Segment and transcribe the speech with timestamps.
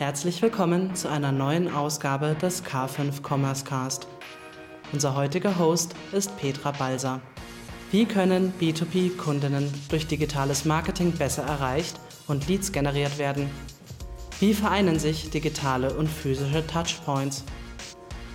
[0.00, 4.06] Herzlich willkommen zu einer neuen Ausgabe des K5 Commerce Cast.
[4.94, 7.20] Unser heutiger Host ist Petra Balser.
[7.90, 13.50] Wie können B2B-Kundinnen durch digitales Marketing besser erreicht und Leads generiert werden?
[14.38, 17.44] Wie vereinen sich digitale und physische Touchpoints?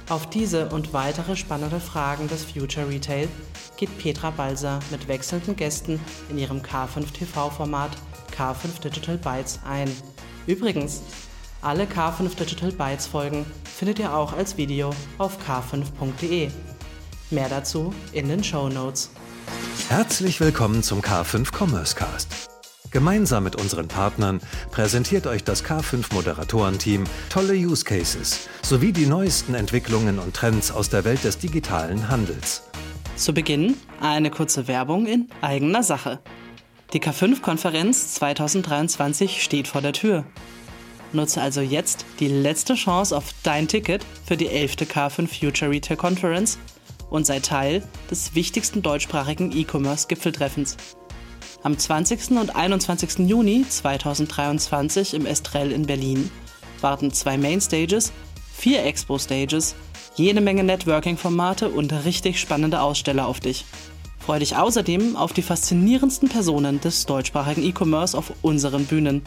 [0.09, 3.27] Auf diese und weitere spannende Fragen des Future Retail
[3.75, 7.97] geht Petra Balser mit wechselnden Gästen in ihrem K5 TV-Format
[8.37, 9.89] K5 Digital Bytes ein.
[10.45, 11.01] Übrigens,
[11.65, 16.49] alle K5 Digital Bytes Folgen findet ihr auch als Video auf k5.de.
[17.31, 19.09] Mehr dazu in den Show Notes.
[19.89, 22.49] Herzlich willkommen zum K5 Commerce Cast.
[22.91, 29.55] Gemeinsam mit unseren Partnern präsentiert euch das K5 Moderatorenteam tolle Use Cases sowie die neuesten
[29.55, 32.61] Entwicklungen und Trends aus der Welt des digitalen Handels.
[33.15, 36.19] Zu Beginn eine kurze Werbung in eigener Sache.
[36.93, 40.25] Die K5-Konferenz 2023 steht vor der Tür.
[41.13, 44.75] Nutze also jetzt die letzte Chance auf dein Ticket für die 11.
[44.75, 46.57] K5 Future Retail Conference
[47.09, 50.77] und sei Teil des wichtigsten deutschsprachigen E-Commerce-Gipfeltreffens.
[51.63, 52.31] Am 20.
[52.31, 53.27] und 21.
[53.27, 56.29] Juni 2023 im Estrell in Berlin
[56.81, 58.11] warten zwei Mainstages,
[58.53, 59.75] vier Expo-Stages,
[60.15, 63.65] jede Menge Networking-Formate und richtig spannende Aussteller auf dich.
[64.19, 69.21] Freue dich außerdem auf die faszinierendsten Personen des deutschsprachigen E-Commerce auf unseren Bühnen.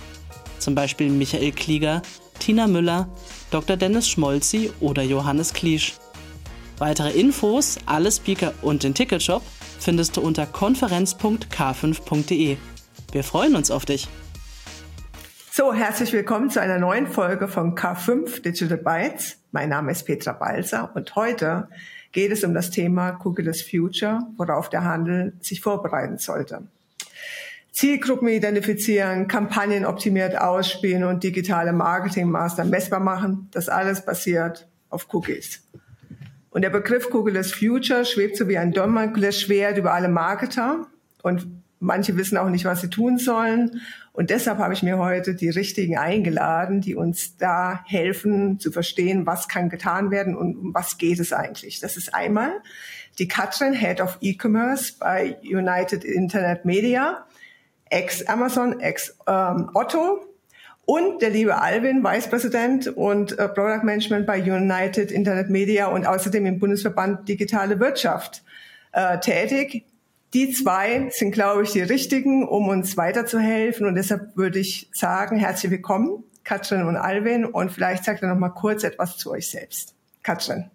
[0.68, 2.02] Zum Beispiel Michael Klieger,
[2.40, 3.08] Tina Müller,
[3.50, 3.78] Dr.
[3.78, 5.94] Dennis Schmolzi oder Johannes Kliesch.
[6.76, 9.42] Weitere Infos, alle Speaker und den Ticketshop
[9.80, 12.58] findest du unter konferenz.k5.de.
[13.12, 14.08] Wir freuen uns auf dich.
[15.50, 19.38] So, herzlich willkommen zu einer neuen Folge von K5 Digital Bytes.
[19.52, 21.68] Mein Name ist Petra Balzer und heute
[22.12, 26.64] geht es um das Thema Cookieless Future, worauf der Handel sich vorbereiten sollte.
[27.78, 35.62] Zielgruppen identifizieren, Kampagnen optimiert ausspielen und digitale Marketingmaßnahmen messbar machen, das alles basiert auf Cookies.
[36.50, 38.72] Und der Begriff Cookieless Future schwebt so wie ein
[39.30, 40.88] Schwert über alle Marketer.
[41.22, 41.46] Und
[41.78, 43.80] manche wissen auch nicht, was sie tun sollen.
[44.12, 49.24] Und deshalb habe ich mir heute die richtigen eingeladen, die uns da helfen zu verstehen,
[49.24, 51.78] was kann getan werden und um was geht es eigentlich.
[51.78, 52.50] Das ist einmal
[53.20, 57.24] die Katrin, Head of E-Commerce bei United Internet Media,
[57.90, 60.24] ex-Amazon, ex-Otto
[60.84, 66.06] und der liebe Alvin, Vice President und äh, Product Management bei United Internet Media und
[66.06, 68.42] außerdem im Bundesverband Digitale Wirtschaft
[68.92, 69.84] äh, tätig.
[70.32, 73.86] Die zwei sind, glaube ich, die richtigen, um uns weiterzuhelfen.
[73.86, 77.44] Und deshalb würde ich sagen, herzlich willkommen, Katrin und Alvin.
[77.44, 79.94] Und vielleicht sagt ihr noch mal kurz etwas zu euch selbst.
[80.22, 80.70] Katrin.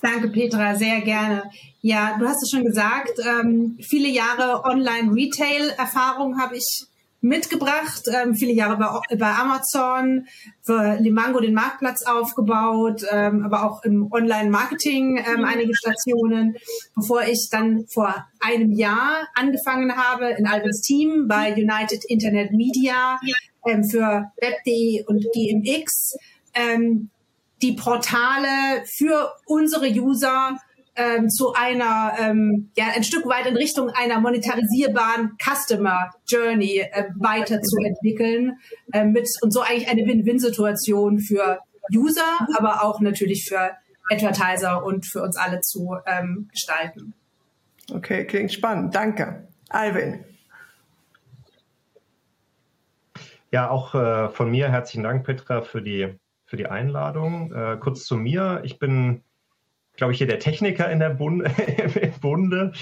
[0.00, 1.50] Danke, Petra, sehr gerne.
[1.88, 6.86] Ja, du hast es schon gesagt, ähm, viele Jahre Online-Retail-Erfahrung habe ich
[7.20, 10.26] mitgebracht, ähm, viele Jahre bei, bei Amazon,
[10.62, 16.56] für Limango den Marktplatz aufgebaut, ähm, aber auch im Online-Marketing ähm, einige Stationen,
[16.96, 23.20] bevor ich dann vor einem Jahr angefangen habe in Albans Team bei United Internet Media
[23.64, 26.16] ähm, für Web.de und GMX,
[26.52, 27.10] ähm,
[27.62, 30.58] die Portale für unsere User
[30.96, 37.04] ähm, zu einer, ähm, ja, ein Stück weit in Richtung einer monetarisierbaren Customer Journey äh,
[37.16, 38.58] weiterzuentwickeln
[38.92, 41.60] äh, mit und so eigentlich eine Win-Win-Situation für
[41.94, 43.72] User, aber auch natürlich für
[44.10, 47.14] Advertiser und für uns alle zu ähm, gestalten.
[47.92, 48.94] Okay, klingt spannend.
[48.94, 49.48] Danke.
[49.68, 50.24] Alvin.
[53.52, 57.52] Ja, auch äh, von mir herzlichen Dank, Petra, für die, für die Einladung.
[57.52, 58.60] Äh, kurz zu mir.
[58.64, 59.22] Ich bin
[59.96, 61.50] glaube ich, hier der Techniker in der Bunde,
[62.00, 62.72] im Bunde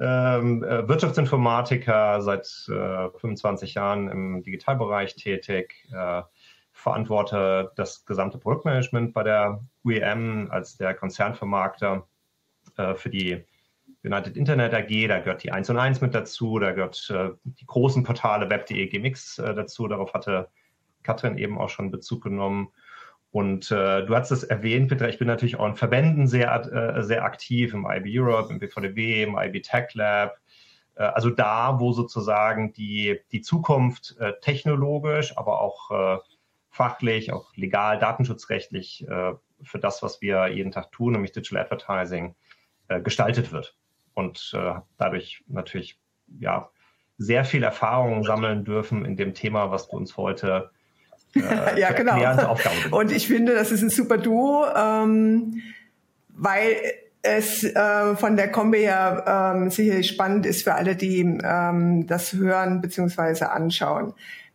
[0.00, 6.22] ähm, äh, Wirtschaftsinformatiker, seit äh, 25 Jahren im Digitalbereich tätig, äh,
[6.72, 12.06] verantworte das gesamte Produktmanagement bei der UEM als der Konzernvermarkter
[12.76, 13.44] äh, für die
[14.02, 15.08] United Internet AG.
[15.08, 18.86] Da gehört die 1 und 1 mit dazu, da gehört äh, die großen Portale Web.de,
[18.86, 19.88] GMX äh, dazu.
[19.88, 20.48] Darauf hatte
[21.02, 22.68] Katrin eben auch schon Bezug genommen.
[23.34, 27.02] Und äh, du hast es erwähnt, Peter, ich bin natürlich auch in Verbänden sehr, äh,
[27.02, 30.38] sehr aktiv, im IB Europe, im BVDW, im IB Tech Lab.
[30.94, 36.18] Äh, also da, wo sozusagen die, die Zukunft äh, technologisch, aber auch äh,
[36.70, 39.32] fachlich, auch legal, datenschutzrechtlich äh,
[39.64, 42.36] für das, was wir jeden Tag tun, nämlich Digital Advertising,
[43.02, 43.74] gestaltet wird.
[44.12, 44.54] Und
[44.98, 45.98] dadurch natürlich
[46.38, 46.68] ja
[47.16, 50.83] sehr viel Erfahrung sammeln dürfen in dem Thema, was du uns heute äh,
[51.76, 52.56] ja, genau.
[52.90, 55.62] Und ich finde, das ist ein super Duo, ähm,
[56.28, 56.76] weil
[57.22, 62.34] es äh, von der Kombi her ähm, sicherlich spannend ist für alle, die ähm, das
[62.34, 63.44] hören bzw.
[63.44, 64.12] anschauen.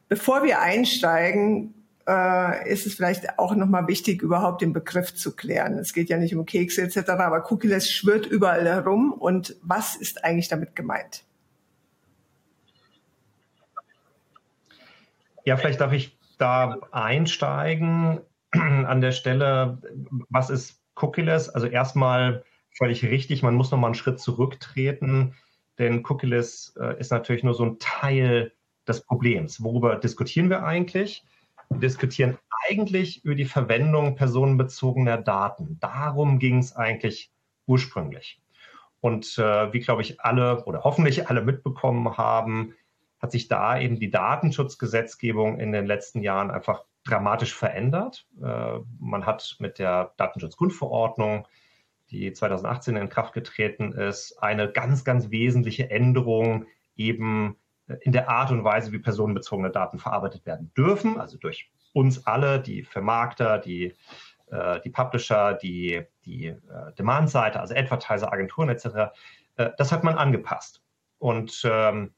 [0.07, 1.73] Bevor wir einsteigen,
[2.07, 5.79] äh, ist es vielleicht auch nochmal wichtig, überhaupt den Begriff zu klären.
[5.79, 9.13] Es geht ja nicht um Kekse etc., aber Cookieless schwirrt überall herum.
[9.13, 11.23] Und was ist eigentlich damit gemeint?
[15.43, 18.21] Ja, vielleicht darf ich da einsteigen
[18.51, 19.79] an der Stelle.
[20.29, 21.49] Was ist Cookieless?
[21.49, 25.35] Also erstmal völlig richtig, man muss nochmal einen Schritt zurücktreten,
[25.77, 28.53] denn Cookieless äh, ist natürlich nur so ein Teil
[28.87, 29.63] des Problems.
[29.63, 31.23] Worüber diskutieren wir eigentlich?
[31.69, 32.37] Wir diskutieren
[32.67, 35.77] eigentlich über die Verwendung personenbezogener Daten.
[35.79, 37.31] Darum ging es eigentlich
[37.67, 38.41] ursprünglich.
[39.01, 42.73] Und äh, wie, glaube ich, alle oder hoffentlich alle mitbekommen haben,
[43.19, 48.27] hat sich da eben die Datenschutzgesetzgebung in den letzten Jahren einfach dramatisch verändert.
[48.41, 51.47] Äh, man hat mit der Datenschutzgrundverordnung,
[52.11, 57.57] die 2018 in Kraft getreten ist, eine ganz, ganz wesentliche Änderung eben
[58.01, 62.59] in der Art und Weise, wie personenbezogene Daten verarbeitet werden dürfen, also durch uns alle,
[62.59, 63.95] die Vermarkter, die,
[64.51, 66.57] äh, die Publisher, die, die äh,
[66.97, 68.85] Demand-Seite, also Advertiser, Agenturen etc.,
[69.57, 70.83] äh, das hat man angepasst
[71.17, 72.13] und, ähm,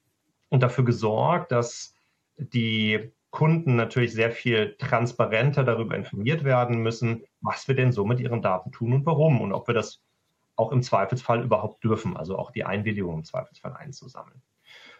[0.51, 1.95] und dafür gesorgt, dass
[2.38, 8.19] die Kunden natürlich sehr viel transparenter darüber informiert werden müssen, was wir denn so mit
[8.19, 10.01] ihren Daten tun und warum und ob wir das
[10.57, 14.42] auch im Zweifelsfall überhaupt dürfen, also auch die Einwilligung im Zweifelsfall einzusammeln.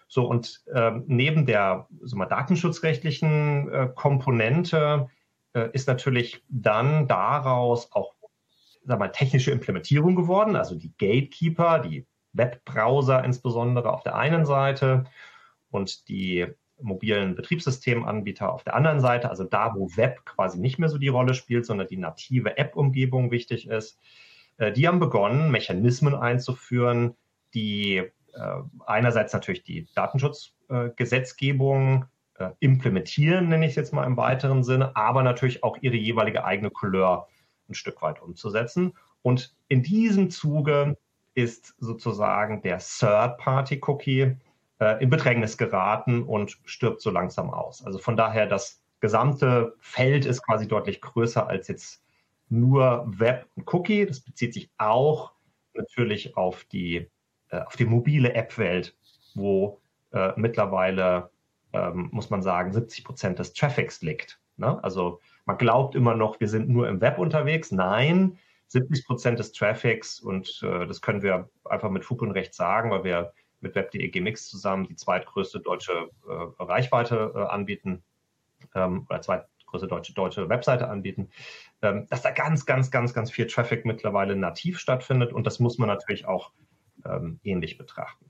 [0.08, 5.10] So, und ähm, neben der so mal, datenschutzrechtlichen äh, Komponente
[5.54, 8.14] äh, ist natürlich dann daraus auch
[8.86, 15.04] sag mal, technische Implementierung geworden, also die Gatekeeper, die Webbrowser insbesondere auf der einen Seite
[15.72, 16.48] und die
[16.80, 21.10] mobilen Betriebssystemanbieter auf der anderen Seite, also da, wo Web quasi nicht mehr so die
[21.10, 24.00] Rolle spielt, sondern die native App-Umgebung wichtig ist,
[24.58, 27.16] äh, die haben begonnen, Mechanismen einzuführen,
[27.54, 28.12] die äh,
[28.86, 35.24] einerseits natürlich die Datenschutzgesetzgebung äh, implementieren, nenne ich es jetzt mal im weiteren Sinne, aber
[35.24, 37.28] natürlich auch ihre jeweilige eigene Couleur
[37.70, 38.94] ein Stück weit umzusetzen.
[39.22, 40.98] Und in diesem Zuge
[41.34, 44.36] ist sozusagen der Third-Party-Cookie
[45.00, 47.86] in Bedrängnis geraten und stirbt so langsam aus.
[47.86, 52.04] Also von daher, das gesamte Feld ist quasi deutlich größer als jetzt
[52.50, 54.08] nur Web und Cookie.
[54.08, 55.34] Das bezieht sich auch
[55.76, 57.12] natürlich auf die
[57.52, 58.96] äh, auf die mobile App-Welt,
[59.36, 59.80] wo
[60.14, 61.30] äh, mittlerweile,
[61.74, 64.40] ähm, muss man sagen, 70 Prozent des Traffics liegt.
[64.58, 64.82] Ne?
[64.84, 67.72] Also man glaubt immer noch, wir sind nur im Web unterwegs.
[67.72, 68.38] Nein,
[68.68, 72.90] 70 Prozent des Traffics und äh, das können wir einfach mit Fug und Recht sagen,
[72.90, 78.04] weil wir mit Web.de Gmx zusammen die zweitgrößte deutsche äh, Reichweite äh, anbieten
[78.76, 81.30] ähm, oder zweitgrößte deutsche, deutsche Webseite anbieten,
[81.82, 85.78] ähm, dass da ganz, ganz, ganz, ganz viel Traffic mittlerweile nativ stattfindet und das muss
[85.78, 86.52] man natürlich auch
[87.06, 88.26] ähm, ähnlich betrachten.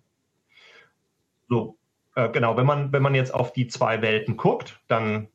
[1.50, 1.78] So,
[2.16, 5.28] äh, genau, wenn man, wenn man jetzt auf die zwei Welten guckt, dann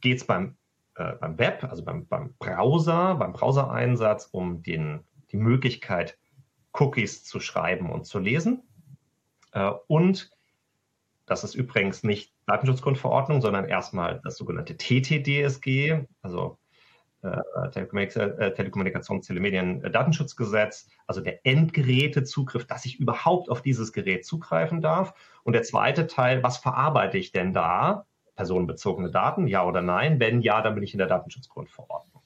[0.00, 0.56] geht es beim,
[0.94, 5.00] äh, beim Web, also beim, beim Browser, beim Browser-Einsatz um den,
[5.32, 6.18] die Möglichkeit,
[6.72, 8.62] Cookies zu schreiben und zu lesen.
[9.56, 10.30] Äh, und
[11.24, 16.58] das ist übrigens nicht Datenschutzgrundverordnung, sondern erstmal das sogenannte TTDSG, also
[17.22, 24.82] äh, äh, Telekommunikations-, Telemedien-, Datenschutzgesetz, also der Endgerätezugriff, dass ich überhaupt auf dieses Gerät zugreifen
[24.82, 25.14] darf.
[25.42, 28.06] Und der zweite Teil, was verarbeite ich denn da?
[28.36, 30.20] Personenbezogene Daten, ja oder nein?
[30.20, 32.22] Wenn ja, dann bin ich in der Datenschutzgrundverordnung.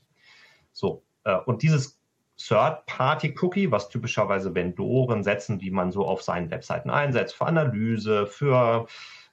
[0.73, 1.05] So,
[1.47, 2.00] und dieses
[2.47, 8.87] Third-Party-Cookie, was typischerweise Vendoren setzen, wie man so auf seinen Webseiten einsetzt, für Analyse, für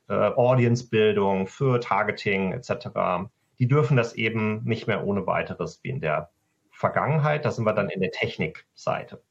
[0.09, 5.99] äh, Audience-Bildung, für Targeting etc., die dürfen das eben nicht mehr ohne weiteres wie in
[5.99, 6.29] der
[6.69, 7.43] Vergangenheit.
[7.43, 9.23] Da sind wir dann in der Technikseite.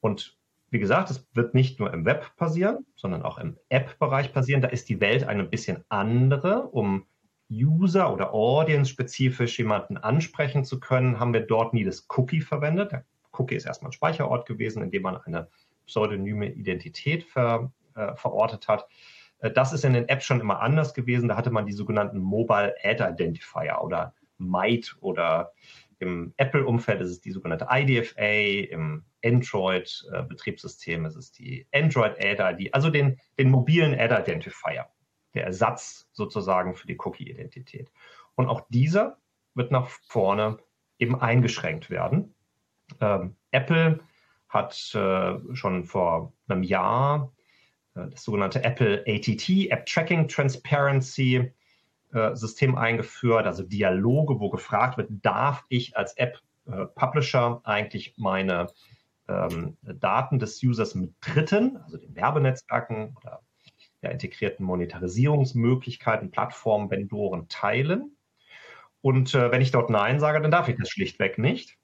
[0.00, 0.38] Und
[0.70, 4.62] wie gesagt, es wird nicht nur im Web passieren, sondern auch im App-Bereich passieren.
[4.62, 6.68] Da ist die Welt ein bisschen andere.
[6.68, 7.06] Um
[7.50, 12.92] User- oder Audience-spezifisch jemanden ansprechen zu können, haben wir dort nie das Cookie verwendet.
[12.92, 15.48] Der Cookie ist erstmal ein Speicherort gewesen, in dem man eine
[15.86, 18.86] pseudonyme Identität ver, äh, verortet hat.
[19.40, 21.28] Äh, das ist in den Apps schon immer anders gewesen.
[21.28, 25.52] Da hatte man die sogenannten Mobile Ad Identifier oder MITE oder
[25.98, 32.72] im Apple-Umfeld ist es die sogenannte IDFA, im Android-Betriebssystem ist es die Android Ad ID,
[32.72, 34.86] also den, den mobilen Ad Identifier,
[35.34, 37.90] der Ersatz sozusagen für die Cookie-Identität.
[38.34, 39.18] Und auch dieser
[39.54, 40.58] wird nach vorne
[40.98, 42.34] eben eingeschränkt werden.
[43.00, 44.00] Ähm, Apple
[44.48, 47.32] hat äh, schon vor einem Jahr
[47.94, 51.52] äh, das sogenannte Apple ATT, App Tracking Transparency
[52.12, 58.14] äh, System eingeführt, also Dialoge, wo gefragt wird, darf ich als App äh, Publisher eigentlich
[58.16, 58.66] meine
[59.28, 63.42] ähm, Daten des Users mit Dritten, also den Werbenetzwerken oder
[64.02, 68.16] der integrierten Monetarisierungsmöglichkeiten, Plattformen, Vendoren teilen.
[69.02, 71.76] Und äh, wenn ich dort Nein sage, dann darf ich das schlichtweg nicht.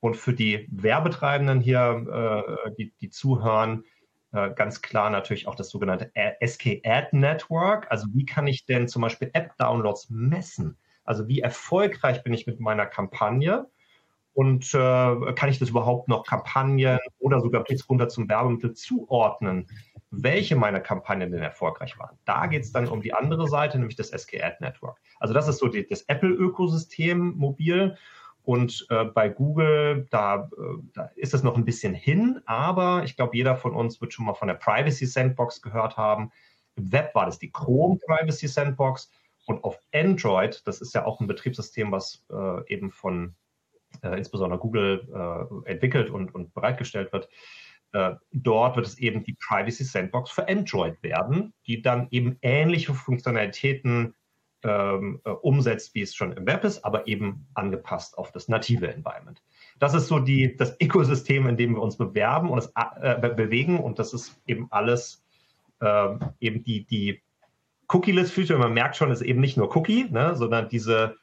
[0.00, 3.84] Und für die Werbetreibenden hier, äh, die, die zuhören,
[4.32, 6.12] äh, ganz klar natürlich auch das sogenannte
[6.44, 7.90] SK Ad Network.
[7.90, 10.76] Also wie kann ich denn zum Beispiel App-Downloads messen?
[11.04, 13.66] Also wie erfolgreich bin ich mit meiner Kampagne?
[14.34, 19.66] Und äh, kann ich das überhaupt noch Kampagnen oder sogar bis runter zum Werbemittel zuordnen,
[20.22, 22.18] welche meiner Kampagnen denn erfolgreich waren?
[22.24, 25.00] Da geht es dann um die andere Seite, nämlich das SK Ad Network.
[25.18, 27.96] Also das ist so die, das Apple-Ökosystem mobil.
[28.42, 33.16] Und äh, bei Google, da, äh, da ist es noch ein bisschen hin, aber ich
[33.16, 36.30] glaube, jeder von uns wird schon mal von der Privacy Sandbox gehört haben.
[36.76, 39.10] Im Web war das die Chrome Privacy Sandbox
[39.46, 43.34] und auf Android, das ist ja auch ein Betriebssystem, was äh, eben von
[44.02, 47.28] äh, insbesondere Google äh, entwickelt und, und bereitgestellt wird,
[48.32, 54.14] dort wird es eben die Privacy Sandbox für Android werden, die dann eben ähnliche Funktionalitäten
[54.62, 58.92] ähm, äh, umsetzt, wie es schon im Web ist, aber eben angepasst auf das native
[58.92, 59.42] Environment.
[59.78, 63.78] Das ist so die, das Ökosystem, in dem wir uns bewerben und es, äh, bewegen
[63.78, 65.24] und das ist eben alles
[65.80, 66.08] äh,
[66.40, 67.22] eben die, die
[67.88, 68.58] Cookie-List-Feature.
[68.58, 71.16] Man merkt schon, es ist eben nicht nur Cookie, ne, sondern diese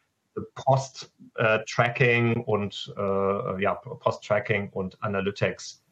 [0.55, 5.82] Post-Tracking und äh, ja, Post-Tracking und Analytics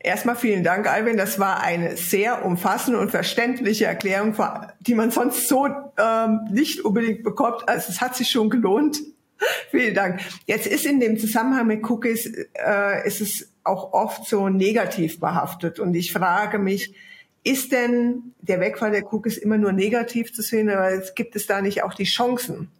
[0.00, 1.16] Erstmal vielen Dank, Alvin.
[1.16, 4.36] Das war eine sehr umfassende und verständliche Erklärung,
[4.80, 7.68] die man sonst so ähm, nicht unbedingt bekommt.
[7.68, 9.00] Also es hat sich schon gelohnt.
[9.70, 10.20] vielen Dank.
[10.46, 15.80] Jetzt ist in dem Zusammenhang mit Cookies, äh, ist es auch oft so negativ behaftet.
[15.80, 16.94] Und ich frage mich,
[17.42, 21.60] ist denn der Wegfall der Cookies immer nur negativ zu sehen oder gibt es da
[21.60, 22.70] nicht auch die Chancen?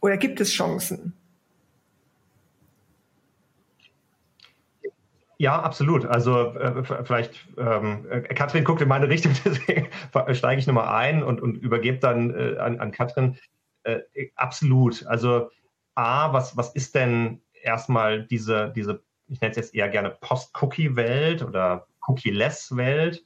[0.00, 1.12] Oder gibt es Chancen?
[5.40, 6.04] Ja, absolut.
[6.04, 9.88] Also äh, vielleicht, ähm, äh, Katrin guckt in meine Richtung, deswegen
[10.34, 13.38] steige ich nochmal ein und, und übergebe dann äh, an, an Katrin.
[13.84, 14.00] Äh,
[14.34, 15.06] absolut.
[15.06, 15.48] Also
[15.94, 21.42] A, was, was ist denn erstmal diese, diese, ich nenne es jetzt eher gerne Post-Cookie-Welt
[21.42, 23.24] oder Cookie-less-Welt?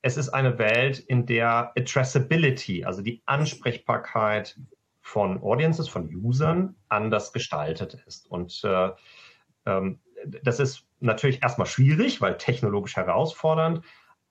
[0.00, 4.58] Es ist eine Welt, in der Addressability, also die Ansprechbarkeit
[5.02, 8.30] von Audiences, von Usern anders gestaltet ist.
[8.30, 8.92] Und äh,
[9.66, 9.98] ähm,
[10.42, 13.82] das ist natürlich erstmal schwierig, weil technologisch herausfordernd,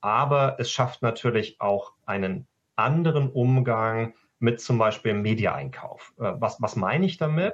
[0.02, 6.14] aber es schafft natürlich auch einen anderen Umgang mit zum Beispiel Mediaeinkauf.
[6.20, 7.54] Äh, was, was meine ich damit?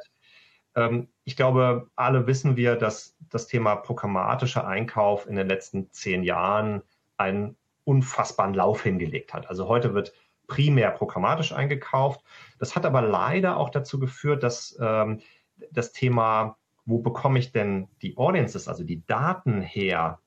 [0.75, 6.23] Ähm, ich glaube, alle wissen wir, dass das Thema programmatischer Einkauf in den letzten zehn
[6.23, 6.81] Jahren
[7.17, 9.47] einen unfassbaren Lauf hingelegt hat.
[9.49, 10.13] Also heute wird
[10.47, 12.21] primär programmatisch eingekauft.
[12.59, 15.21] Das hat aber leider auch dazu geführt, dass ähm,
[15.71, 20.19] das Thema wo bekomme ich denn die Audiences, also die Daten her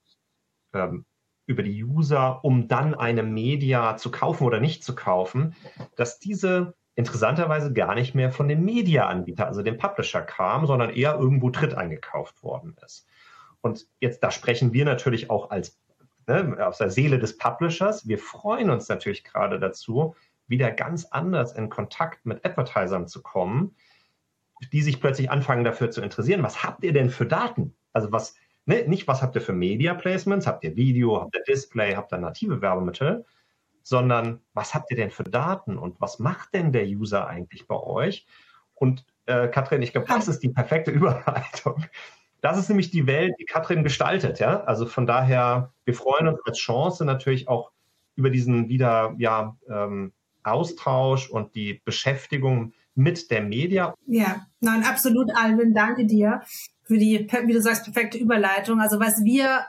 [0.73, 1.05] ähm,
[1.47, 5.55] über die User, um dann eine Media zu kaufen oder nicht zu kaufen,
[5.97, 11.19] dass diese interessanterweise gar nicht mehr von dem Media-Anbieter, also dem Publisher kam, sondern eher
[11.19, 13.07] irgendwo dritt eingekauft worden ist.
[13.61, 15.79] Und jetzt, da sprechen wir natürlich auch als
[16.27, 18.07] ne, aus der Seele des Publishers.
[18.07, 20.15] Wir freuen uns natürlich gerade dazu,
[20.47, 23.75] wieder ganz anders in Kontakt mit Advertisern zu kommen,
[24.73, 26.43] die sich plötzlich anfangen dafür zu interessieren.
[26.43, 27.75] Was habt ihr denn für Daten?
[27.93, 28.35] Also was,
[28.67, 32.13] ne, nicht was habt ihr für Media Placements, habt ihr Video, habt ihr Display, habt
[32.13, 33.25] ihr native Werbemittel,
[33.83, 37.77] sondern was habt ihr denn für Daten und was macht denn der User eigentlich bei
[37.77, 38.27] euch?
[38.75, 41.85] Und äh, Katrin, ich glaube, das ist die perfekte Überleitung.
[42.41, 44.63] Das ist nämlich die Welt, die Katrin gestaltet, ja.
[44.65, 47.71] Also von daher, wir freuen uns als Chance natürlich auch
[48.17, 53.95] über diesen wieder ja ähm, Austausch und die Beschäftigung mit der Media.
[54.07, 56.43] Ja, nein, absolut, Alvin, danke dir
[56.85, 58.81] für die, wie du sagst, perfekte Überleitung.
[58.81, 59.67] Also was wir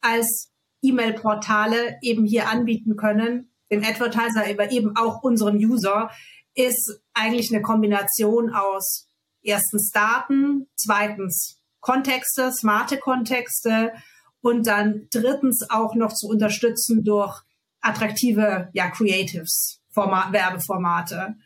[0.00, 6.10] als E-Mail-Portale eben hier anbieten können, den Advertiser, aber eben auch unseren User,
[6.54, 9.08] ist eigentlich eine Kombination aus
[9.42, 13.92] erstens Daten, zweitens Kontexte, smarte Kontexte
[14.40, 17.40] und dann drittens auch noch zu unterstützen durch
[17.80, 21.36] attraktive ja, Creatives, Format, Werbeformate.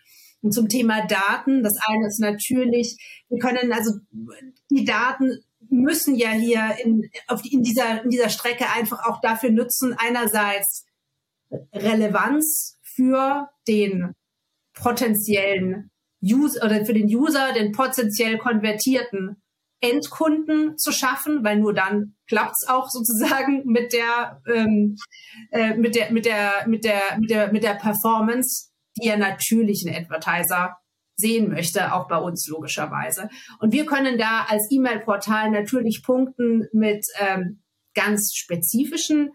[0.43, 2.97] Und zum Thema Daten, das eine ist natürlich,
[3.29, 3.93] wir können also
[4.71, 5.39] die Daten
[5.71, 9.95] müssen ja hier in, auf die, in, dieser, in dieser Strecke einfach auch dafür nutzen,
[9.97, 10.85] einerseits
[11.73, 14.15] Relevanz für den
[14.75, 15.91] potenziellen
[16.23, 19.43] User oder für den User, den potenziell konvertierten
[19.81, 24.97] Endkunden zu schaffen, weil nur dann klappt's auch sozusagen mit der ähm,
[25.51, 28.72] äh, mit der mit der mit der mit der mit der Performance
[29.03, 30.77] die ja natürlich ein Advertiser
[31.17, 33.29] sehen möchte, auch bei uns logischerweise.
[33.59, 37.63] Und wir können da als E-Mail-Portal natürlich punkten mit ähm,
[37.95, 39.33] ganz spezifischen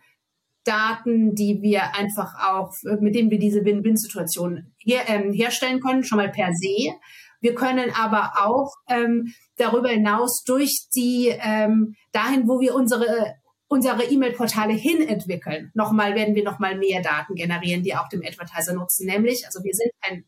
[0.64, 6.18] Daten, die wir einfach auch, mit denen wir diese Win-Win-Situation her, ähm, herstellen können, schon
[6.18, 6.94] mal per se.
[7.40, 13.36] Wir können aber auch ähm, darüber hinaus durch die ähm, dahin, wo wir unsere
[13.68, 15.72] unsere E-Mail-Portale hin entwickeln.
[15.74, 19.06] Nochmal werden wir nochmal mehr Daten generieren, die auch dem Advertiser nutzen.
[19.08, 20.26] Nämlich, also wir sind ein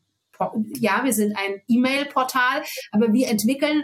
[0.80, 3.84] ja, wir sind ein E-Mail-Portal, aber wir entwickeln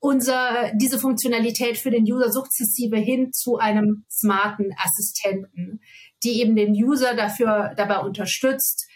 [0.00, 5.80] unser, diese Funktionalität für den User sukzessive hin zu einem smarten Assistenten,
[6.24, 8.88] die eben den User dafür dabei unterstützt,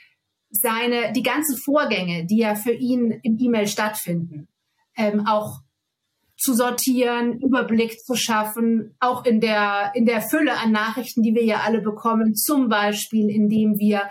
[0.50, 4.48] seine die ganzen Vorgänge, die ja für ihn im E-Mail stattfinden,
[4.96, 5.60] ähm, auch
[6.46, 11.44] zu sortieren, Überblick zu schaffen, auch in der in der Fülle an Nachrichten, die wir
[11.44, 14.08] ja alle bekommen, zum Beispiel indem wir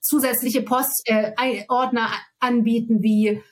[0.00, 3.42] zusätzliche Postordner äh, anbieten wie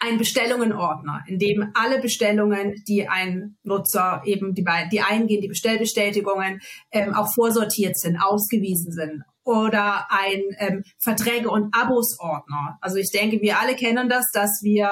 [0.00, 6.60] ein Bestellungenordner, in dem alle Bestellungen, die ein Nutzer eben die, die eingehen, die Bestellbestätigungen
[6.90, 12.78] ähm, auch vorsortiert sind, ausgewiesen sind oder ein ähm, Verträge und Abos-Ordner.
[12.80, 14.90] Also ich denke, wir alle kennen das, dass wir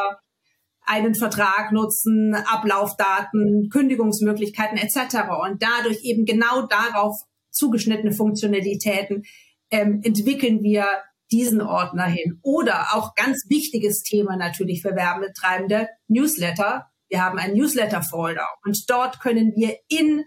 [0.86, 5.28] einen Vertrag nutzen, Ablaufdaten, Kündigungsmöglichkeiten etc.
[5.48, 9.24] und dadurch eben genau darauf zugeschnittene Funktionalitäten
[9.70, 10.86] ähm, entwickeln wir
[11.30, 12.38] diesen Ordner hin.
[12.42, 16.86] Oder auch ganz wichtiges Thema natürlich für Werbetreibende, Newsletter.
[17.08, 20.24] Wir haben einen Newsletter-Folder und dort können wir in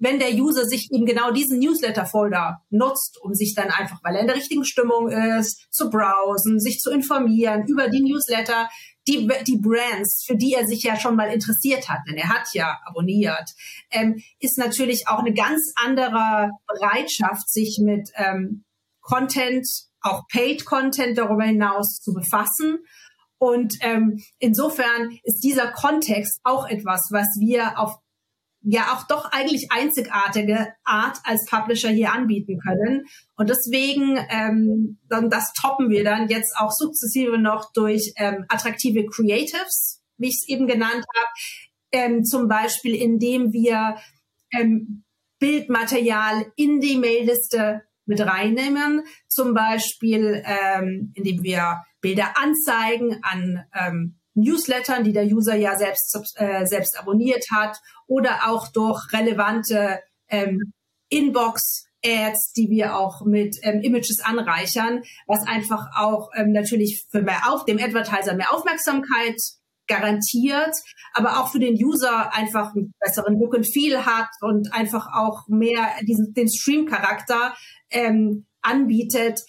[0.00, 4.22] wenn der User sich eben genau diesen Newsletter-Folder nutzt, um sich dann einfach, weil er
[4.22, 8.70] in der richtigen Stimmung ist, zu browsen, sich zu informieren über die Newsletter,
[9.10, 12.48] die, die Brands, für die er sich ja schon mal interessiert hat, denn er hat
[12.52, 13.50] ja abonniert,
[13.90, 18.64] ähm, ist natürlich auch eine ganz andere Bereitschaft, sich mit ähm,
[19.00, 19.66] Content,
[20.00, 22.78] auch Paid Content darüber hinaus zu befassen.
[23.38, 27.96] Und ähm, insofern ist dieser Kontext auch etwas, was wir auf
[28.62, 33.06] ja auch doch eigentlich einzigartige Art als Publisher hier anbieten können.
[33.36, 39.06] Und deswegen, ähm, dann das toppen wir dann jetzt auch sukzessive noch durch ähm, attraktive
[39.06, 41.28] Creatives, wie ich es eben genannt habe.
[41.92, 43.96] Ähm, zum Beispiel, indem wir
[44.52, 45.04] ähm,
[45.38, 49.04] Bildmaterial in die Mailliste mit reinnehmen.
[49.28, 56.16] Zum Beispiel, ähm, indem wir Bilder anzeigen an ähm, Newslettern, die der User ja selbst,
[56.36, 60.72] äh, selbst abonniert hat, oder auch durch relevante ähm,
[61.08, 67.50] Inbox-Ads, die wir auch mit ähm, Images anreichern, was einfach auch ähm, natürlich für mehr
[67.50, 69.36] auf dem Advertiser mehr Aufmerksamkeit
[69.90, 70.74] garantiert,
[71.14, 75.48] aber auch für den User einfach einen besseren Look and Feel hat und einfach auch
[75.48, 77.54] mehr diesen den Stream-Charakter
[77.90, 79.40] ähm, anbietet,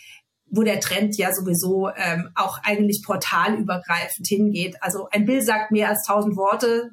[0.52, 4.76] wo der Trend ja sowieso ähm, auch eigentlich portalübergreifend hingeht.
[4.82, 6.92] Also ein Bild sagt mehr als tausend Worte.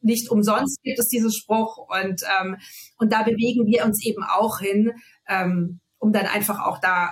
[0.00, 2.56] Nicht umsonst gibt es diesen Spruch und ähm,
[2.98, 4.92] und da bewegen wir uns eben auch hin,
[5.26, 7.10] ähm, um dann einfach auch da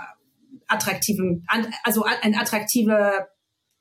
[0.68, 1.44] attraktiven,
[1.82, 3.26] also ein attraktive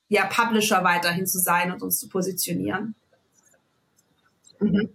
[0.08, 2.96] ja, Publisher weiterhin zu sein und uns zu positionieren.
[4.60, 4.90] Mhm.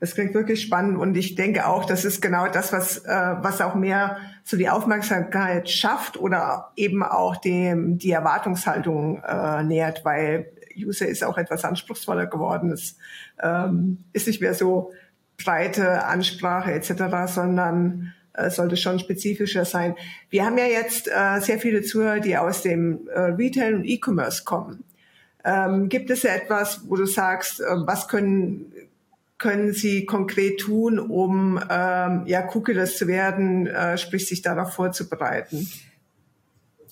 [0.00, 3.60] Das klingt wirklich spannend und ich denke auch, das ist genau das, was, äh, was
[3.60, 10.52] auch mehr so die Aufmerksamkeit schafft oder eben auch dem, die Erwartungshaltung äh, nähert, weil
[10.76, 12.70] User ist auch etwas anspruchsvoller geworden.
[12.70, 12.96] Es
[13.42, 14.92] ähm, ist nicht mehr so
[15.42, 19.94] breite Ansprache etc., sondern äh, sollte schon spezifischer sein.
[20.28, 24.44] Wir haben ja jetzt äh, sehr viele Zuhörer, die aus dem äh, Retail und E-Commerce
[24.44, 24.84] kommen.
[25.44, 28.72] Ähm, gibt es etwas, wo du sagst, äh, was können
[29.38, 35.68] können Sie konkret tun, um ähm, ja Cookie-less zu werden, äh, sprich sich darauf vorzubereiten?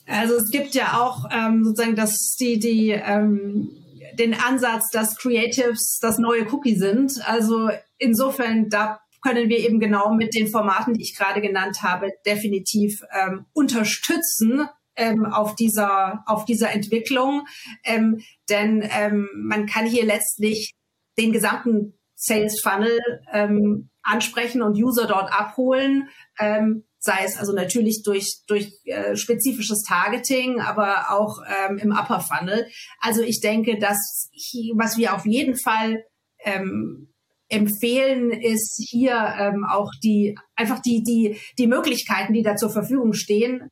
[0.06, 3.70] Also es gibt ja auch ähm, sozusagen das, die, die, ähm,
[4.18, 7.20] den Ansatz, dass Creatives das neue Cookie sind.
[7.26, 12.10] Also insofern, da können wir eben genau mit den Formaten, die ich gerade genannt habe,
[12.26, 17.46] definitiv ähm, unterstützen, ähm, auf dieser auf dieser Entwicklung,
[17.84, 20.74] ähm, denn ähm, man kann hier letztlich
[21.18, 23.00] den gesamten Sales Funnel
[23.32, 26.08] ähm, ansprechen und User dort abholen,
[26.38, 32.20] ähm, sei es also natürlich durch durch äh, spezifisches Targeting, aber auch ähm, im Upper
[32.20, 32.68] Funnel.
[33.00, 36.04] Also ich denke, dass hier, was wir auf jeden Fall
[36.44, 37.12] ähm,
[37.48, 43.14] empfehlen, ist hier ähm, auch die einfach die die die Möglichkeiten, die da zur Verfügung
[43.14, 43.68] stehen,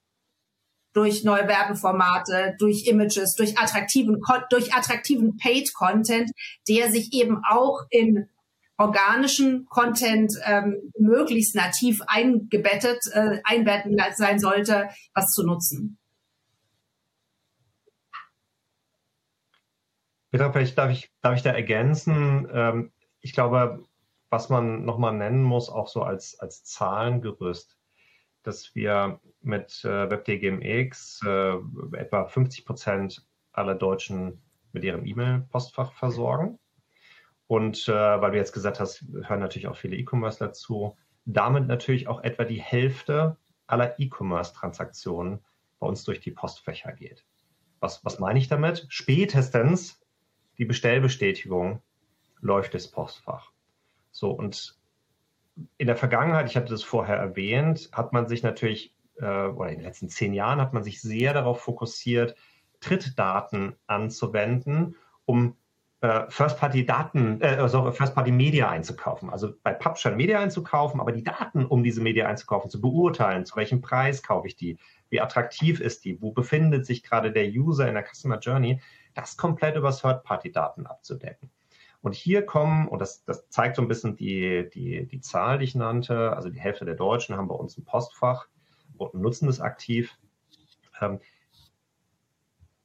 [0.93, 6.33] durch neue Werbeformate, durch Images, durch attraktiven durch attraktiven Paid Content,
[6.69, 8.29] der sich eben auch in
[8.81, 15.99] organischen Content ähm, möglichst nativ eingebettet, äh, einbetten sein sollte, was zu nutzen.
[20.31, 22.49] Petra, vielleicht darf ich, darf ich da ergänzen.
[22.53, 23.85] Ähm, ich glaube,
[24.31, 27.77] was man nochmal nennen muss, auch so als, als Zahlengerüst.
[28.43, 31.57] dass wir mit äh, WebDGMX äh,
[31.99, 34.41] etwa 50 Prozent aller Deutschen
[34.73, 36.59] mit ihrem E-Mail-Postfach versorgen.
[37.51, 42.07] Und äh, weil du jetzt gesagt hast, hören natürlich auch viele E-Commercer zu, damit natürlich
[42.07, 45.41] auch etwa die Hälfte aller E-Commerce-Transaktionen
[45.81, 47.25] bei uns durch die Postfächer geht.
[47.81, 48.87] Was, was meine ich damit?
[48.89, 50.01] Spätestens
[50.59, 51.83] die Bestellbestätigung
[52.41, 53.51] läuft das Postfach.
[54.13, 54.79] So, und
[55.77, 59.79] in der Vergangenheit, ich hatte das vorher erwähnt, hat man sich natürlich, äh, oder in
[59.79, 62.37] den letzten zehn Jahren hat man sich sehr darauf fokussiert,
[62.79, 65.57] Trittdaten anzuwenden, um
[66.01, 69.29] First-Party-Daten, äh, sorry, First-Party-Media einzukaufen.
[69.29, 73.55] Also bei PubShell Media einzukaufen, aber die Daten, um diese Media einzukaufen, zu beurteilen, zu
[73.57, 74.79] welchem Preis kaufe ich die,
[75.11, 78.81] wie attraktiv ist die, wo befindet sich gerade der User in der Customer Journey,
[79.15, 81.51] das komplett über Third-Party-Daten abzudecken.
[82.01, 85.65] Und hier kommen, und das, das zeigt so ein bisschen die, die, die Zahl, die
[85.65, 88.49] ich nannte, also die Hälfte der Deutschen haben bei uns ein Postfach
[88.97, 90.17] und nutzen das aktiv.
[91.03, 91.21] Ähm,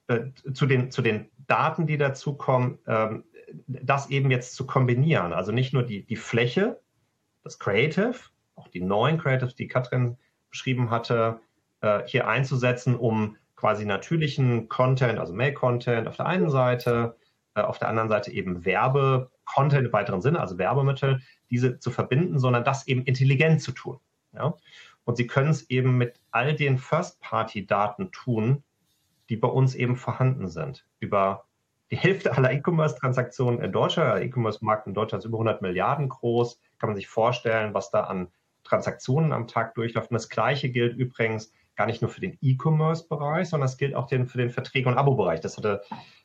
[0.08, 3.23] äh, zu, den, zu den Daten, die dazukommen, ähm,
[3.67, 5.34] das eben jetzt zu kombinieren.
[5.34, 6.79] Also nicht nur die, die Fläche,
[7.43, 8.15] das Creative,
[8.55, 10.17] auch die neuen Creatives, die Katrin
[10.49, 11.39] beschrieben hatte,
[11.81, 17.15] äh, hier einzusetzen, um quasi natürlichen Content, also Mail-Content auf der einen Seite,
[17.55, 22.39] äh, auf der anderen Seite eben Werbe-Content im weiteren Sinne, also Werbemittel, diese zu verbinden,
[22.39, 23.99] sondern das eben intelligent zu tun.
[24.34, 24.55] Ja?
[25.05, 28.63] Und sie können es eben mit all den First-Party-Daten tun,
[29.29, 30.85] die bei uns eben vorhanden sind.
[30.99, 31.45] Über
[31.91, 36.59] die Hälfte aller E-Commerce-Transaktionen in Deutschland, der E-Commerce-Markt in Deutschland ist über 100 Milliarden groß,
[36.79, 38.29] kann man sich vorstellen, was da an
[38.63, 40.09] Transaktionen am Tag durchläuft.
[40.09, 44.07] Und das Gleiche gilt übrigens gar nicht nur für den E-Commerce-Bereich, sondern es gilt auch
[44.07, 45.41] den, für den Verträge- und Abo-Bereich.
[45.41, 45.81] Das hatte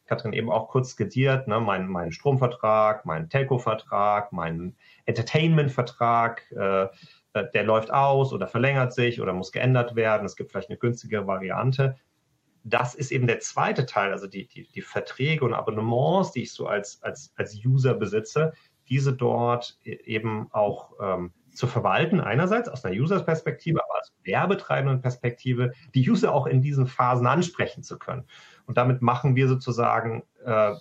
[0.06, 1.60] Katrin eben auch kurz skizziert, ne?
[1.60, 4.74] mein, mein Stromvertrag, mein Telco-Vertrag, mein
[5.06, 6.88] Entertainment-Vertrag, äh,
[7.32, 10.24] äh, der läuft aus oder verlängert sich oder muss geändert werden.
[10.24, 11.96] Es gibt vielleicht eine günstigere Variante.
[12.64, 16.53] Das ist eben der zweite Teil, also die, die, die Verträge und Abonnements, die ich
[16.53, 18.53] so als, als, als User besitze,
[18.88, 25.01] diese dort e-, eben auch ähm, zu verwalten, einerseits aus einer User-Perspektive, aber aus werbetreibenden
[25.01, 28.25] Perspektive, die User auch in diesen Phasen ansprechen zu können.
[28.66, 30.75] Und damit machen wir sozusagen äh,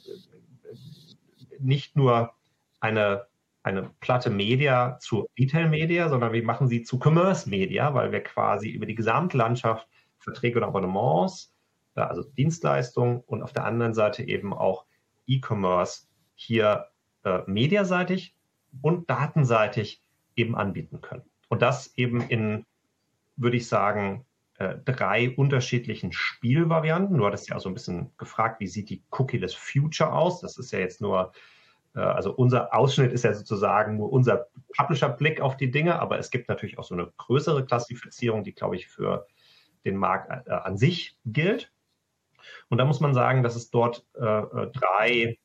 [1.60, 2.34] nicht nur
[2.80, 3.28] eine,
[3.64, 8.86] eine platte Media zu Retail-Media, sondern wir machen sie zu Commerce-Media, weil wir quasi über
[8.86, 9.88] die Gesamtlandschaft
[10.18, 11.54] Verträge und Abonnements,
[12.08, 14.86] also Dienstleistungen und auf der anderen Seite eben auch
[15.28, 16.88] E-Commerce hier
[17.24, 18.36] äh, mediaseitig
[18.82, 20.02] und datenseitig
[20.36, 21.24] eben anbieten können.
[21.50, 22.66] Und das eben in,
[23.36, 24.26] würde ich sagen,
[24.60, 27.18] äh, drei unterschiedlichen Spielvarianten.
[27.18, 30.42] Du hattest ja auch so ein bisschen gefragt, wie sieht die Cookie-less Future aus?
[30.42, 31.32] Das ist ja jetzt nur,
[31.96, 36.30] äh, also unser Ausschnitt ist ja sozusagen nur unser Publisher-Blick auf die Dinge, aber es
[36.30, 39.28] gibt natürlich auch so eine größere Klassifizierung, die, glaube ich, für
[39.86, 41.72] den Markt äh, an sich gilt.
[42.70, 45.38] Und da muss man sagen, dass es dort äh, äh drei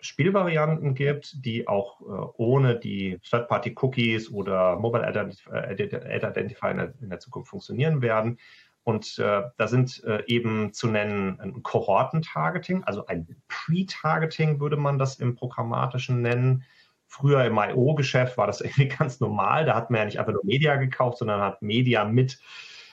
[0.00, 2.04] Spielvarianten gibt, die auch äh,
[2.36, 8.38] ohne die Third-Party-Cookies oder Mobile Ad Identifier in der, in der, Zukunft funktionieren werden.
[8.82, 14.98] Und äh, da sind äh, eben zu nennen ein Kohorten-Targeting, also ein Pre-Targeting würde man
[14.98, 16.64] das im Programmatischen nennen.
[17.06, 19.66] Früher im IO-Geschäft war das irgendwie ganz normal.
[19.66, 22.38] Da hat man ja nicht einfach nur Media gekauft, sondern hat Media mit